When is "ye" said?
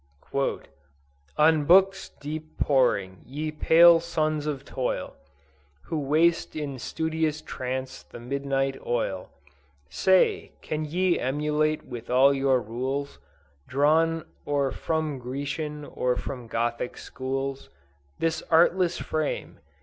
3.23-3.51, 10.85-11.19